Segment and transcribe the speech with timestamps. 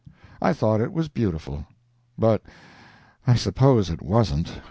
[0.41, 1.67] I thought it was beautiful,
[2.17, 2.41] but
[3.27, 4.51] I suppose it wasn't.